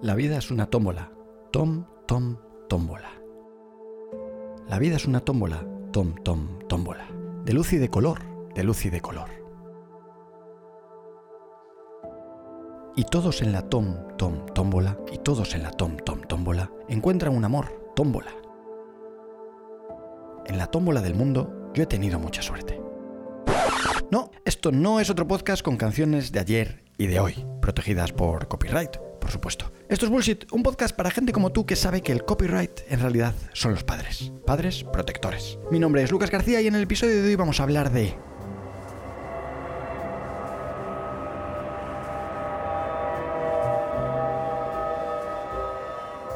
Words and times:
La 0.00 0.14
vida 0.14 0.38
es 0.38 0.52
una 0.52 0.66
tómbola. 0.66 1.10
Tom, 1.50 1.84
tom, 2.06 2.36
tómbola. 2.68 3.10
La 4.68 4.78
vida 4.78 4.94
es 4.94 5.06
una 5.06 5.18
tómbola. 5.20 5.66
Tom, 5.92 6.14
tom, 6.22 6.60
tómbola. 6.68 7.08
De 7.44 7.52
luz 7.52 7.72
y 7.72 7.78
de 7.78 7.88
color. 7.88 8.20
De 8.54 8.62
luz 8.62 8.84
y 8.84 8.90
de 8.90 9.00
color. 9.00 9.28
Y 12.94 13.04
todos 13.04 13.42
en 13.42 13.50
la 13.50 13.62
tom, 13.62 13.96
tom, 14.16 14.46
tómbola, 14.54 14.96
y 15.12 15.18
todos 15.18 15.56
en 15.56 15.64
la 15.64 15.72
tom, 15.72 15.96
tom, 15.96 16.20
tómbola, 16.22 16.70
encuentran 16.88 17.34
un 17.36 17.44
amor, 17.44 17.92
tómbola. 17.96 18.32
En 20.46 20.58
la 20.58 20.66
tómbola 20.68 21.00
del 21.00 21.14
mundo 21.16 21.70
yo 21.74 21.82
he 21.82 21.86
tenido 21.86 22.20
mucha 22.20 22.42
suerte. 22.42 22.80
No, 24.12 24.30
esto 24.44 24.70
no 24.70 25.00
es 25.00 25.10
otro 25.10 25.26
podcast 25.26 25.62
con 25.62 25.76
canciones 25.76 26.30
de 26.30 26.40
ayer 26.40 26.84
y 26.98 27.06
de 27.06 27.20
hoy, 27.20 27.46
protegidas 27.60 28.12
por 28.12 28.48
copyright, 28.48 28.96
por 29.20 29.30
supuesto. 29.30 29.70
Esto 29.88 30.06
es 30.06 30.10
Bullshit, 30.10 30.50
un 30.52 30.62
podcast 30.62 30.94
para 30.94 31.10
gente 31.10 31.32
como 31.32 31.52
tú 31.52 31.66
que 31.66 31.76
sabe 31.76 32.02
que 32.02 32.12
el 32.12 32.24
copyright 32.24 32.80
en 32.88 33.00
realidad 33.00 33.34
son 33.52 33.72
los 33.72 33.84
padres. 33.84 34.32
Padres 34.46 34.84
protectores. 34.84 35.58
Mi 35.70 35.78
nombre 35.78 36.02
es 36.02 36.10
Lucas 36.10 36.30
García 36.30 36.60
y 36.60 36.66
en 36.66 36.74
el 36.74 36.82
episodio 36.82 37.22
de 37.22 37.28
hoy 37.28 37.36
vamos 37.36 37.60
a 37.60 37.62
hablar 37.62 37.90
de 37.90 38.14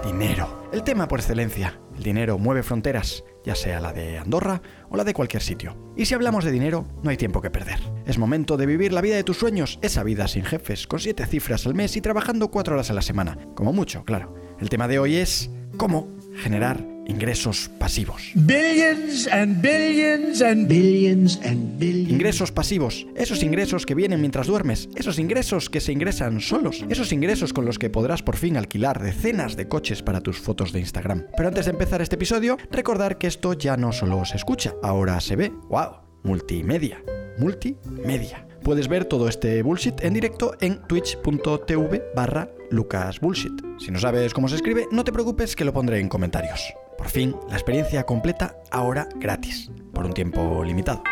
dinero. 0.04 0.68
El 0.72 0.82
tema 0.82 1.08
por 1.08 1.20
excelencia. 1.20 1.81
El 2.02 2.06
dinero 2.06 2.36
mueve 2.36 2.64
fronteras, 2.64 3.22
ya 3.44 3.54
sea 3.54 3.78
la 3.78 3.92
de 3.92 4.18
Andorra 4.18 4.60
o 4.90 4.96
la 4.96 5.04
de 5.04 5.14
cualquier 5.14 5.40
sitio. 5.40 5.76
Y 5.96 6.06
si 6.06 6.14
hablamos 6.14 6.44
de 6.44 6.50
dinero, 6.50 6.84
no 7.00 7.10
hay 7.10 7.16
tiempo 7.16 7.40
que 7.40 7.48
perder. 7.48 7.78
Es 8.06 8.18
momento 8.18 8.56
de 8.56 8.66
vivir 8.66 8.92
la 8.92 9.00
vida 9.00 9.14
de 9.14 9.22
tus 9.22 9.36
sueños, 9.36 9.78
esa 9.82 10.02
vida 10.02 10.26
sin 10.26 10.42
jefes, 10.42 10.88
con 10.88 10.98
siete 10.98 11.24
cifras 11.26 11.64
al 11.64 11.76
mes 11.76 11.96
y 11.96 12.00
trabajando 12.00 12.50
cuatro 12.50 12.74
horas 12.74 12.90
a 12.90 12.94
la 12.94 13.02
semana. 13.02 13.38
Como 13.54 13.72
mucho, 13.72 14.04
claro. 14.04 14.34
El 14.58 14.68
tema 14.68 14.88
de 14.88 14.98
hoy 14.98 15.14
es 15.14 15.48
cómo 15.76 16.08
generar 16.34 16.91
ingresos 17.06 17.70
pasivos. 17.78 18.32
Billions 18.34 19.28
and 19.28 19.60
billions 19.60 20.42
and 20.42 20.68
billions 20.68 21.40
and 21.44 21.78
billions. 21.78 22.10
Ingresos 22.10 22.52
pasivos, 22.52 23.06
esos 23.16 23.42
ingresos 23.42 23.86
que 23.86 23.94
vienen 23.94 24.20
mientras 24.20 24.46
duermes, 24.46 24.88
esos 24.94 25.18
ingresos 25.18 25.70
que 25.70 25.80
se 25.80 25.92
ingresan 25.92 26.40
solos, 26.40 26.84
esos 26.88 27.12
ingresos 27.12 27.52
con 27.52 27.64
los 27.64 27.78
que 27.78 27.90
podrás 27.90 28.22
por 28.22 28.36
fin 28.36 28.56
alquilar 28.56 29.02
decenas 29.02 29.56
de 29.56 29.68
coches 29.68 30.02
para 30.02 30.20
tus 30.20 30.38
fotos 30.38 30.72
de 30.72 30.80
Instagram. 30.80 31.26
Pero 31.36 31.48
antes 31.48 31.66
de 31.66 31.72
empezar 31.72 32.02
este 32.02 32.16
episodio, 32.16 32.56
recordar 32.70 33.18
que 33.18 33.26
esto 33.26 33.52
ya 33.54 33.76
no 33.76 33.92
solo 33.92 34.24
se 34.24 34.36
escucha, 34.36 34.74
ahora 34.82 35.20
se 35.20 35.36
ve. 35.36 35.52
¡Wow! 35.68 36.02
Multimedia. 36.22 37.02
Multimedia. 37.38 38.46
Puedes 38.62 38.86
ver 38.86 39.06
todo 39.06 39.28
este 39.28 39.60
bullshit 39.62 40.04
en 40.04 40.14
directo 40.14 40.54
en 40.60 40.80
twitch.tv 40.86 42.02
barra 42.14 42.48
lucasbullshit. 42.70 43.52
Si 43.78 43.90
no 43.90 43.98
sabes 43.98 44.32
cómo 44.32 44.48
se 44.48 44.56
escribe, 44.56 44.86
no 44.92 45.02
te 45.02 45.12
preocupes 45.12 45.56
que 45.56 45.64
lo 45.64 45.72
pondré 45.72 45.98
en 45.98 46.08
comentarios. 46.08 46.72
Por 47.02 47.10
fin, 47.10 47.34
la 47.48 47.54
experiencia 47.54 48.04
completa 48.04 48.54
ahora 48.70 49.08
gratis, 49.16 49.72
por 49.92 50.06
un 50.06 50.12
tiempo 50.12 50.62
limitado. 50.62 51.02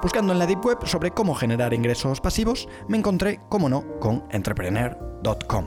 Buscando 0.00 0.32
en 0.32 0.38
la 0.38 0.46
Deep 0.46 0.64
Web 0.64 0.86
sobre 0.86 1.10
cómo 1.10 1.34
generar 1.34 1.74
ingresos 1.74 2.22
pasivos, 2.22 2.70
me 2.88 2.96
encontré, 2.96 3.42
como 3.50 3.68
no, 3.68 3.84
con 4.00 4.24
entrepreneur.com. 4.30 5.66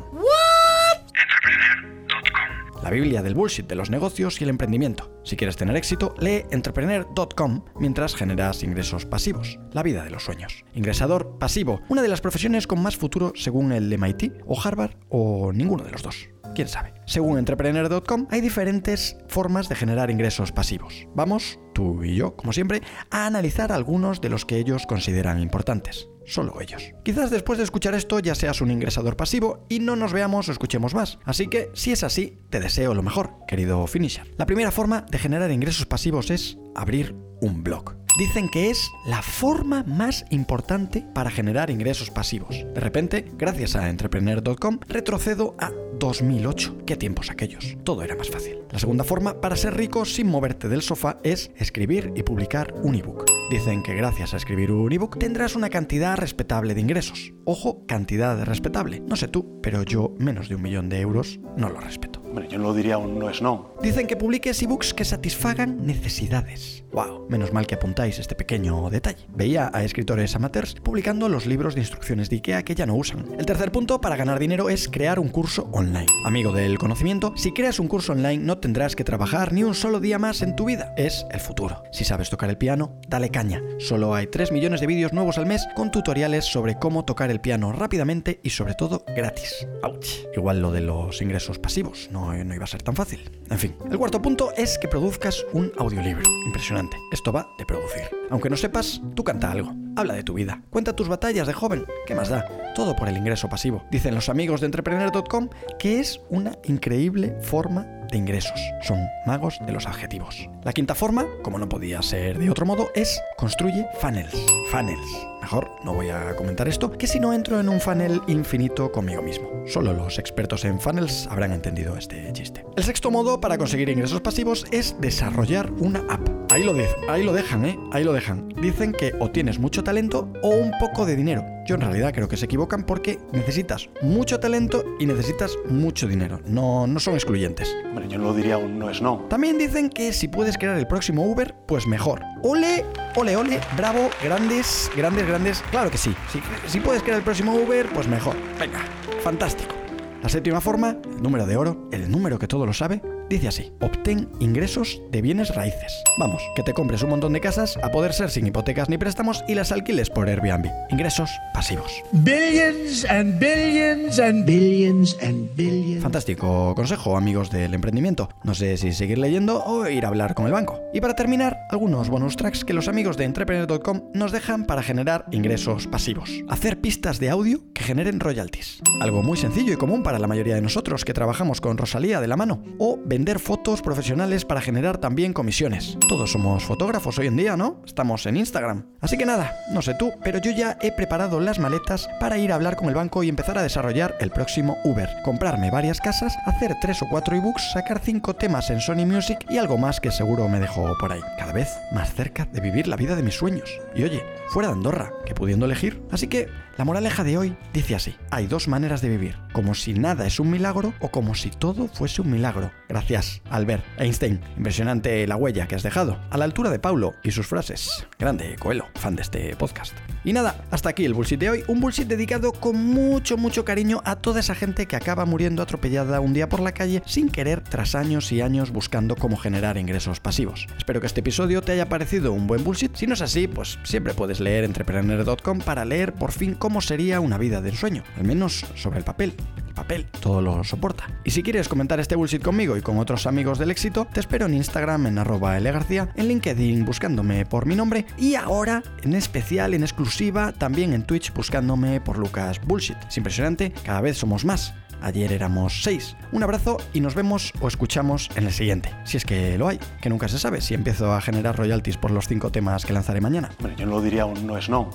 La 2.87 2.93
Biblia 2.93 3.21
del 3.21 3.35
bullshit 3.35 3.67
de 3.67 3.75
los 3.75 3.89
negocios 3.89 4.39
y 4.39 4.45
el 4.45 4.49
emprendimiento. 4.49 5.11
Si 5.25 5.35
quieres 5.35 5.57
tener 5.57 5.75
éxito, 5.75 6.15
lee 6.19 6.45
entrepreneur.com 6.51 7.65
mientras 7.77 8.15
generas 8.15 8.63
ingresos 8.63 9.05
pasivos. 9.05 9.59
La 9.73 9.83
vida 9.83 10.05
de 10.05 10.09
los 10.09 10.23
sueños. 10.23 10.63
Ingresador 10.73 11.37
pasivo, 11.37 11.81
una 11.89 12.01
de 12.01 12.07
las 12.07 12.21
profesiones 12.21 12.65
con 12.65 12.81
más 12.81 12.95
futuro 12.95 13.33
según 13.35 13.73
el 13.73 13.89
MIT 13.89 14.41
o 14.45 14.57
Harvard 14.57 14.91
o 15.09 15.51
ninguno 15.51 15.83
de 15.83 15.91
los 15.91 16.01
dos. 16.01 16.29
¿Quién 16.55 16.69
sabe? 16.69 16.93
Según 17.05 17.37
entrepreneur.com, 17.37 18.27
hay 18.31 18.39
diferentes 18.39 19.17
formas 19.27 19.67
de 19.67 19.75
generar 19.75 20.09
ingresos 20.09 20.53
pasivos. 20.53 21.09
Vamos, 21.13 21.59
tú 21.73 22.05
y 22.05 22.15
yo, 22.15 22.37
como 22.37 22.53
siempre, 22.53 22.81
a 23.11 23.25
analizar 23.25 23.73
algunos 23.73 24.21
de 24.21 24.29
los 24.29 24.45
que 24.45 24.59
ellos 24.59 24.87
consideran 24.87 25.41
importantes 25.41 26.07
solo 26.27 26.61
ellos. 26.61 26.83
Quizás 27.03 27.31
después 27.31 27.57
de 27.57 27.63
escuchar 27.63 27.95
esto 27.95 28.19
ya 28.19 28.35
seas 28.35 28.61
un 28.61 28.71
ingresador 28.71 29.15
pasivo 29.15 29.65
y 29.69 29.79
no 29.79 29.95
nos 29.95 30.13
veamos 30.13 30.49
o 30.49 30.51
escuchemos 30.51 30.93
más. 30.93 31.17
Así 31.25 31.47
que, 31.47 31.71
si 31.73 31.91
es 31.91 32.03
así, 32.03 32.37
te 32.49 32.59
deseo 32.59 32.93
lo 32.93 33.01
mejor, 33.01 33.31
querido 33.47 33.87
finisher. 33.87 34.31
La 34.37 34.45
primera 34.45 34.71
forma 34.71 35.05
de 35.09 35.17
generar 35.17 35.51
ingresos 35.51 35.85
pasivos 35.85 36.29
es 36.29 36.57
abrir 36.75 37.15
un 37.41 37.63
blog. 37.63 37.95
Dicen 38.17 38.49
que 38.49 38.71
es 38.71 38.91
la 39.05 39.21
forma 39.21 39.83
más 39.83 40.25
importante 40.31 41.05
para 41.13 41.29
generar 41.29 41.69
ingresos 41.69 42.09
pasivos. 42.09 42.65
De 42.73 42.81
repente, 42.81 43.31
gracias 43.33 43.75
a 43.75 43.89
entrepreneur.com, 43.89 44.79
retrocedo 44.87 45.55
a 45.59 45.71
2008. 45.99 46.77
¿Qué 46.85 46.95
tiempos 46.95 47.29
aquellos? 47.29 47.77
Todo 47.83 48.03
era 48.03 48.15
más 48.15 48.29
fácil. 48.29 48.59
La 48.71 48.79
segunda 48.79 49.03
forma 49.03 49.41
para 49.41 49.55
ser 49.55 49.75
rico 49.75 50.05
sin 50.05 50.27
moverte 50.27 50.69
del 50.69 50.81
sofá 50.81 51.17
es 51.23 51.51
escribir 51.55 52.11
y 52.15 52.23
publicar 52.23 52.73
un 52.83 52.95
ebook. 52.95 53.25
Dicen 53.49 53.81
que 53.81 53.95
gracias 53.95 54.33
a 54.33 54.37
escribir 54.37 54.71
un 54.71 54.91
ebook 54.91 55.17
tendrás 55.17 55.55
una 55.55 55.69
cantidad 55.69 56.17
respetable 56.17 56.75
de 56.75 56.81
ingresos. 56.81 57.33
Ojo, 57.45 57.85
cantidad 57.87 58.43
respetable. 58.43 58.99
No 58.99 59.15
sé 59.15 59.29
tú, 59.29 59.61
pero 59.61 59.83
yo 59.83 60.13
menos 60.19 60.49
de 60.49 60.55
un 60.55 60.61
millón 60.61 60.89
de 60.89 60.99
euros 60.99 61.39
no 61.55 61.69
lo 61.69 61.79
respeto. 61.79 62.21
Hombre, 62.27 62.49
yo 62.49 62.57
no 62.57 62.65
lo 62.65 62.73
diría 62.73 62.97
un 62.97 63.17
no 63.17 63.29
es 63.29 63.41
no. 63.41 63.73
Dicen 63.81 64.05
que 64.05 64.17
publiques 64.17 64.61
ebooks 64.61 64.93
que 64.93 65.05
satisfagan 65.05 65.85
necesidades. 65.85 66.83
Wow, 66.91 67.27
menos 67.29 67.53
mal 67.53 67.65
que 67.65 67.75
apuntáis 67.75 68.19
este 68.19 68.35
pequeño 68.35 68.89
detalle. 68.89 69.25
Veía 69.33 69.71
a 69.73 69.83
escritores 69.83 70.35
amateurs 70.35 70.75
publicando 70.75 71.29
los 71.29 71.45
libros 71.45 71.73
de 71.73 71.81
instrucciones 71.81 72.29
de 72.29 72.35
IKEA 72.37 72.63
que 72.63 72.75
ya 72.75 72.85
no 72.85 72.95
usan. 72.95 73.27
El 73.39 73.45
tercer 73.45 73.71
punto 73.71 74.01
para 74.01 74.17
ganar 74.17 74.39
dinero 74.39 74.69
es 74.69 74.89
crear 74.89 75.19
un 75.19 75.29
curso 75.29 75.69
online. 75.71 75.86
Amigo 76.25 76.51
del 76.51 76.77
conocimiento, 76.77 77.33
si 77.37 77.53
creas 77.53 77.79
un 77.79 77.87
curso 77.87 78.11
online 78.11 78.43
no 78.43 78.57
tendrás 78.57 78.95
que 78.95 79.03
trabajar 79.03 79.53
ni 79.53 79.63
un 79.63 79.73
solo 79.73 79.99
día 79.99 80.19
más 80.19 80.41
en 80.41 80.55
tu 80.55 80.65
vida. 80.65 80.93
Es 80.97 81.25
el 81.31 81.39
futuro. 81.39 81.83
Si 81.91 82.03
sabes 82.03 82.29
tocar 82.29 82.49
el 82.49 82.57
piano, 82.57 82.99
dale 83.07 83.29
caña. 83.29 83.61
Solo 83.79 84.13
hay 84.13 84.27
3 84.27 84.51
millones 84.51 84.81
de 84.81 84.87
vídeos 84.87 85.13
nuevos 85.13 85.37
al 85.37 85.45
mes 85.45 85.65
con 85.75 85.91
tutoriales 85.91 86.45
sobre 86.45 86.77
cómo 86.77 87.05
tocar 87.05 87.31
el 87.31 87.39
piano 87.39 87.71
rápidamente 87.71 88.39
y 88.43 88.49
sobre 88.49 88.73
todo 88.73 89.05
gratis. 89.15 89.65
Ouch. 89.83 90.07
Igual 90.35 90.61
lo 90.61 90.71
de 90.71 90.81
los 90.81 91.21
ingresos 91.21 91.59
pasivos, 91.59 92.09
no, 92.11 92.33
no 92.33 92.55
iba 92.55 92.65
a 92.65 92.67
ser 92.67 92.83
tan 92.83 92.95
fácil. 92.95 93.31
En 93.49 93.57
fin, 93.57 93.75
el 93.89 93.97
cuarto 93.97 94.21
punto 94.21 94.51
es 94.57 94.77
que 94.77 94.87
produzcas 94.87 95.45
un 95.53 95.71
audiolibro. 95.77 96.23
Impresionante. 96.45 96.97
Esto 97.11 97.31
va 97.31 97.47
de 97.57 97.65
producir. 97.65 98.03
Aunque 98.29 98.49
no 98.49 98.57
sepas, 98.57 99.01
tú 99.15 99.23
canta 99.23 99.51
algo. 99.51 99.73
Habla 99.95 100.13
de 100.13 100.23
tu 100.23 100.33
vida. 100.33 100.61
Cuenta 100.69 100.95
tus 100.95 101.07
batallas 101.07 101.47
de 101.47 101.53
joven. 101.53 101.85
¿Qué 102.05 102.13
más 102.13 102.29
da? 102.29 102.45
Todo 102.75 102.95
por 102.95 103.09
el 103.09 103.17
ingreso 103.17 103.49
pasivo. 103.49 103.83
Dicen 103.89 104.13
los 104.13 104.29
amigos 104.29 104.61
de 104.61 104.67
entrepreneur.com 104.67 105.49
que 105.79 105.99
es 105.99 106.21
una 106.29 106.53
increíble 106.65 107.35
forma 107.41 107.87
de 108.11 108.17
ingresos. 108.17 108.59
Son 108.83 108.99
magos 109.25 109.57
de 109.65 109.71
los 109.71 109.87
adjetivos. 109.87 110.49
La 110.63 110.73
quinta 110.73 110.95
forma, 110.95 111.25
como 111.43 111.57
no 111.57 111.67
podía 111.67 112.01
ser 112.01 112.37
de 112.37 112.49
otro 112.49 112.65
modo, 112.65 112.89
es 112.95 113.19
construye 113.37 113.87
funnels. 113.99 114.35
Funnels. 114.71 115.27
Mejor 115.41 115.71
no 115.83 115.93
voy 115.93 116.09
a 116.09 116.35
comentar 116.35 116.67
esto, 116.67 116.91
que 116.91 117.07
si 117.07 117.19
no 117.19 117.33
entro 117.33 117.59
en 117.59 117.69
un 117.69 117.79
funnel 117.79 118.21
infinito 118.27 118.91
conmigo 118.91 119.21
mismo. 119.21 119.49
Solo 119.65 119.93
los 119.93 120.19
expertos 120.19 120.65
en 120.65 120.79
funnels 120.79 121.27
habrán 121.31 121.53
entendido 121.53 121.97
este 121.97 122.31
chiste. 122.33 122.65
El 122.75 122.83
sexto 122.83 123.11
modo 123.11 123.39
para 123.39 123.57
conseguir 123.57 123.89
ingresos 123.89 124.21
pasivos 124.21 124.65
es 124.71 124.95
desarrollar 124.99 125.71
una 125.79 126.03
app. 126.09 126.36
Ahí 126.49 126.63
lo, 126.63 126.73
de, 126.73 126.87
ahí 127.09 127.23
lo 127.23 127.33
dejan, 127.33 127.65
¿eh? 127.65 127.77
Ahí 127.91 128.05
lo 128.05 128.13
dejan. 128.13 128.47
Dicen 128.61 128.93
que 128.93 129.13
o 129.19 129.29
tienes 129.29 129.59
mucho 129.59 129.83
talento 129.83 130.31
o 130.41 130.49
un 130.49 130.71
poco 130.79 131.05
de 131.05 131.15
dinero. 131.15 131.43
Yo 131.65 131.75
en 131.75 131.81
realidad 131.81 132.13
creo 132.13 132.29
que 132.29 132.37
se 132.37 132.45
equivocan 132.45 132.83
porque 132.83 133.19
necesitas 133.33 133.89
mucho 134.01 134.39
talento 134.39 134.83
y 134.97 135.05
necesitas 135.05 135.57
mucho 135.69 136.07
dinero. 136.07 136.39
No, 136.45 136.87
no 136.87 136.99
son 137.01 137.15
excluyentes. 137.15 137.75
Hombre, 137.85 138.07
yo 138.07 138.17
no 138.17 138.25
lo 138.25 138.33
diría 138.33 138.57
un 138.57 138.79
no 138.79 138.89
es 138.89 139.01
no. 139.01 139.25
También 139.29 139.57
dicen 139.57 139.89
que 139.89 140.13
si 140.13 140.29
puedes 140.29 140.57
crear 140.57 140.77
el 140.77 140.87
próximo 140.87 141.25
Uber, 141.25 141.53
pues 141.67 141.85
mejor. 141.85 142.21
Ole, 142.43 142.85
ole, 143.17 143.35
ole, 143.35 143.59
bravo, 143.75 144.09
grandes, 144.23 144.89
grandes, 144.95 145.27
grandes. 145.27 145.63
Claro 145.69 145.91
que 145.91 145.97
sí. 145.97 146.15
Si, 146.31 146.39
si 146.67 146.79
puedes 146.79 147.03
crear 147.03 147.17
el 147.17 147.23
próximo 147.25 147.55
Uber, 147.55 147.87
pues 147.93 148.07
mejor. 148.07 148.37
Venga, 148.57 148.79
fantástico. 149.21 149.75
La 150.23 150.29
séptima 150.29 150.61
forma, 150.61 150.97
el 151.03 151.21
número 151.21 151.45
de 151.45 151.57
oro, 151.57 151.89
el 151.91 152.09
número 152.09 152.39
que 152.39 152.47
todo 152.47 152.65
lo 152.65 152.73
sabe, 152.73 153.01
dice 153.29 153.47
así, 153.47 153.71
obtén 153.81 154.29
ingresos 154.39 155.01
de 155.11 155.21
bienes 155.21 155.53
raíces. 155.55 155.93
Vamos, 156.19 156.41
que 156.55 156.63
te 156.63 156.73
compres 156.73 157.03
un 157.03 157.09
montón 157.09 157.33
de 157.33 157.41
casas, 157.41 157.77
a 157.83 157.89
poder 157.89 158.13
ser 158.13 158.29
sin 158.29 158.47
hipotecas 158.47 158.89
ni 158.89 158.97
préstamos 158.97 159.43
y 159.47 159.55
las 159.55 159.71
alquiles 159.71 160.09
por 160.09 160.29
Airbnb. 160.29 160.67
Ingresos 160.89 161.29
pasivos. 161.53 161.91
Billions 162.11 163.05
and 163.05 163.39
billions 163.39 164.19
and 164.19 164.45
billions 164.45 165.17
and 165.21 165.55
billions. 165.55 166.01
Fantástico 166.01 166.73
consejo, 166.75 167.17
amigos 167.17 167.49
del 167.51 167.73
emprendimiento. 167.73 168.29
No 168.43 168.53
sé 168.53 168.77
si 168.77 168.93
seguir 168.93 169.17
leyendo 169.17 169.63
o 169.63 169.87
ir 169.87 170.05
a 170.05 170.07
hablar 170.07 170.33
con 170.33 170.45
el 170.45 170.53
banco. 170.53 170.79
Y 170.93 171.01
para 171.01 171.15
terminar, 171.15 171.57
algunos 171.69 172.09
bonus 172.09 172.35
tracks 172.35 172.63
que 172.63 172.73
los 172.73 172.87
amigos 172.87 173.17
de 173.17 173.25
entrepreneur.com 173.25 174.01
nos 174.13 174.31
dejan 174.31 174.65
para 174.65 174.83
generar 174.83 175.25
ingresos 175.31 175.87
pasivos. 175.87 176.31
Hacer 176.49 176.79
pistas 176.81 177.19
de 177.19 177.29
audio 177.29 177.61
que 177.73 177.83
generen 177.83 178.19
royalties. 178.19 178.81
Algo 179.01 179.23
muy 179.23 179.37
sencillo 179.37 179.73
y 179.73 179.77
común 179.77 180.03
para 180.03 180.19
la 180.19 180.27
mayoría 180.27 180.55
de 180.55 180.61
nosotros 180.61 181.05
que 181.05 181.13
trabajamos 181.13 181.61
con 181.61 181.77
Rosalía 181.77 182.21
de 182.21 182.27
la 182.27 182.37
mano, 182.37 182.63
o 182.79 182.97
vender 183.17 183.39
fotos 183.39 183.81
profesionales 183.81 184.45
para 184.45 184.61
generar 184.61 184.99
también 184.99 185.33
comisiones. 185.33 185.97
Todos 186.07 186.33
somos 186.33 186.63
fotógrafos 186.63 187.17
hoy 187.17 187.25
en 187.25 187.35
día, 187.35 187.57
¿no? 187.57 187.81
Estamos 187.83 188.27
en 188.27 188.37
Instagram. 188.37 188.85
Así 189.01 189.17
que 189.17 189.25
nada, 189.25 189.55
no 189.71 189.81
sé 189.81 189.95
tú, 189.95 190.11
pero 190.23 190.37
yo 190.37 190.51
ya 190.51 190.77
he 190.81 190.91
preparado 190.91 191.39
las 191.39 191.57
maletas 191.57 192.07
para 192.19 192.37
ir 192.37 192.51
a 192.51 192.55
hablar 192.55 192.75
con 192.75 192.89
el 192.89 192.93
banco 192.93 193.23
y 193.23 193.29
empezar 193.29 193.57
a 193.57 193.63
desarrollar 193.63 194.15
el 194.19 194.29
próximo 194.29 194.77
Uber. 194.83 195.09
Comprarme 195.25 195.71
varias 195.71 195.99
casas, 195.99 196.37
hacer 196.45 196.75
tres 196.79 197.01
o 197.01 197.07
cuatro 197.09 197.35
ebooks, 197.35 197.71
sacar 197.71 197.99
cinco 198.03 198.35
temas 198.35 198.69
en 198.69 198.81
Sony 198.81 199.07
Music 199.07 199.39
y 199.49 199.57
algo 199.57 199.79
más 199.79 199.99
que 199.99 200.11
seguro 200.11 200.47
me 200.47 200.59
dejo 200.59 200.95
por 200.99 201.11
ahí. 201.11 201.21
Cada 201.39 201.53
vez 201.53 201.69
más 201.91 202.13
cerca 202.13 202.45
de 202.45 202.61
vivir 202.61 202.87
la 202.87 202.97
vida 202.97 203.15
de 203.15 203.23
mis 203.23 203.33
sueños. 203.33 203.67
Y 203.95 204.03
oye, 204.03 204.23
fuera 204.49 204.67
de 204.69 204.75
Andorra, 204.75 205.11
que 205.25 205.33
pudiendo 205.33 205.65
elegir. 205.65 206.03
Así 206.11 206.27
que 206.27 206.49
la 206.77 206.85
moraleja 206.85 207.23
de 207.23 207.37
hoy 207.37 207.57
dice 207.73 207.95
así: 207.95 208.15
hay 208.29 208.47
dos 208.47 208.67
maneras 208.67 209.01
de 209.01 209.09
vivir, 209.09 209.35
como 209.51 209.73
si 209.73 209.93
nada 209.93 210.27
es 210.27 210.39
un 210.39 210.51
milagro 210.51 210.93
o 210.99 211.09
como 211.09 211.33
si 211.33 211.49
todo 211.49 211.87
fuese 211.87 212.21
un 212.21 212.31
milagro. 212.31 212.71
Gracias, 212.87 213.41
Albert 213.49 213.83
Einstein. 213.97 214.39
Impresionante 214.55 215.25
la 215.27 215.35
huella 215.35 215.67
que 215.67 215.75
has 215.75 215.83
dejado, 215.83 216.19
a 216.29 216.37
la 216.37 216.45
altura 216.45 216.69
de 216.69 216.79
Paulo 216.79 217.15
y 217.23 217.31
sus 217.31 217.47
frases. 217.47 218.05
Grande, 218.19 218.55
Coelho, 218.59 218.85
fan 218.95 219.15
de 219.15 219.23
este 219.23 219.55
podcast. 219.55 219.93
Y 220.23 220.33
nada, 220.33 220.63
hasta 220.71 220.89
aquí 220.89 221.05
el 221.05 221.13
bullshit 221.13 221.39
de 221.39 221.49
hoy, 221.49 221.63
un 221.67 221.79
bullshit 221.79 222.07
dedicado 222.07 222.51
con 222.51 222.75
mucho, 222.75 223.37
mucho 223.37 223.65
cariño 223.65 224.01
a 224.05 224.17
toda 224.17 224.39
esa 224.39 224.55
gente 224.55 224.85
que 224.85 224.95
acaba 224.95 225.25
muriendo 225.25 225.63
atropellada 225.63 226.19
un 226.19 226.33
día 226.33 226.49
por 226.49 226.59
la 226.59 226.73
calle 226.73 227.01
sin 227.05 227.29
querer 227.29 227.61
tras 227.61 227.95
años 227.95 228.31
y 228.31 228.41
años 228.41 228.71
buscando 228.71 229.15
cómo 229.15 229.37
generar 229.37 229.77
ingresos 229.77 230.19
pasivos. 230.19 230.67
Espero 230.77 231.01
que 231.01 231.07
este 231.07 231.21
episodio 231.21 231.61
te 231.61 231.71
haya 231.71 231.89
parecido 231.89 232.33
un 232.33 232.45
buen 232.45 232.63
bullshit, 232.63 232.95
si 232.95 233.07
no 233.07 233.15
es 233.15 233.21
así, 233.21 233.47
pues 233.47 233.79
siempre 233.83 234.13
puedes 234.13 234.39
leer 234.39 234.63
entrepreneur.com 234.63 235.59
para 235.59 235.85
leer 235.85 236.13
por 236.13 236.31
fin 236.31 236.53
cómo 236.53 236.66
sería 236.81 237.19
una 237.19 237.37
vida 237.37 237.61
de 237.61 237.69
ensueño, 237.69 238.03
al 238.17 238.23
menos 238.25 238.65
sobre 238.75 238.99
el 238.99 239.03
papel 239.03 239.33
papel, 239.77 240.07
todo 240.19 240.41
lo 240.41 240.63
soporta. 240.63 241.05
Y 241.23 241.31
si 241.31 241.43
quieres 241.43 241.69
comentar 241.69 241.99
este 241.99 242.15
bullshit 242.15 242.41
conmigo 242.41 242.75
y 242.75 242.81
con 242.81 242.97
otros 242.97 243.27
amigos 243.27 243.59
del 243.59 243.69
éxito, 243.69 244.07
te 244.11 244.19
espero 244.19 244.47
en 244.47 244.55
Instagram 244.55 245.05
en 245.05 245.19
arroba 245.19 245.59
García, 245.59 246.09
en 246.15 246.27
LinkedIn 246.27 246.83
buscándome 246.83 247.45
por 247.45 247.67
mi 247.67 247.75
nombre 247.75 248.05
y 248.17 248.33
ahora, 248.33 248.81
en 249.03 249.13
especial, 249.13 249.75
en 249.75 249.83
exclusiva, 249.83 250.51
también 250.51 250.93
en 250.93 251.03
Twitch 251.03 251.31
buscándome 251.31 252.01
por 252.01 252.17
Lucas 252.17 252.59
Bullshit. 252.65 252.97
Es 253.07 253.17
impresionante, 253.17 253.71
cada 253.85 254.01
vez 254.01 254.17
somos 254.17 254.45
más. 254.45 254.73
Ayer 254.99 255.31
éramos 255.31 255.83
seis. 255.83 256.17
Un 256.31 256.41
abrazo 256.41 256.77
y 256.91 257.01
nos 257.01 257.13
vemos 257.13 257.53
o 257.61 257.67
escuchamos 257.67 258.31
en 258.35 258.45
el 258.47 258.51
siguiente. 258.51 258.91
Si 259.03 259.17
es 259.17 259.25
que 259.25 259.55
lo 259.59 259.67
hay, 259.67 259.79
que 260.01 260.09
nunca 260.09 260.27
se 260.27 260.39
sabe 260.39 260.59
si 260.59 260.73
empiezo 260.73 261.13
a 261.13 261.21
generar 261.21 261.55
royalties 261.55 261.97
por 261.97 262.09
los 262.09 262.27
cinco 262.27 262.51
temas 262.51 262.83
que 262.83 262.93
lanzaré 262.93 263.21
mañana. 263.21 263.51
Bueno, 263.59 263.77
yo 263.77 263.85
no 263.85 263.91
lo 263.91 264.01
diría 264.01 264.25
un 264.25 264.47
no 264.47 264.57
es 264.57 264.69
no. 264.69 264.89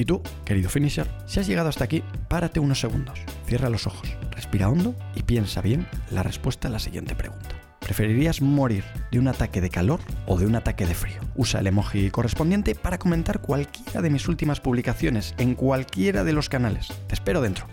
Y 0.00 0.06
tú, 0.06 0.22
querido 0.46 0.70
finisher, 0.70 1.06
si 1.26 1.40
has 1.40 1.46
llegado 1.46 1.68
hasta 1.68 1.84
aquí, 1.84 2.02
párate 2.26 2.58
unos 2.58 2.80
segundos, 2.80 3.20
cierra 3.44 3.68
los 3.68 3.86
ojos, 3.86 4.08
respira 4.30 4.70
hondo 4.70 4.94
y 5.14 5.24
piensa 5.24 5.60
bien 5.60 5.86
la 6.10 6.22
respuesta 6.22 6.68
a 6.68 6.70
la 6.70 6.78
siguiente 6.78 7.14
pregunta. 7.14 7.50
¿Preferirías 7.80 8.40
morir 8.40 8.82
de 9.12 9.18
un 9.18 9.28
ataque 9.28 9.60
de 9.60 9.68
calor 9.68 10.00
o 10.24 10.38
de 10.38 10.46
un 10.46 10.54
ataque 10.54 10.86
de 10.86 10.94
frío? 10.94 11.20
Usa 11.36 11.60
el 11.60 11.66
emoji 11.66 12.10
correspondiente 12.10 12.74
para 12.74 12.96
comentar 12.96 13.42
cualquiera 13.42 14.00
de 14.00 14.08
mis 14.08 14.26
últimas 14.26 14.58
publicaciones 14.58 15.34
en 15.36 15.54
cualquiera 15.54 16.24
de 16.24 16.32
los 16.32 16.48
canales. 16.48 16.88
Te 17.06 17.14
espero 17.14 17.42
dentro. 17.42 17.66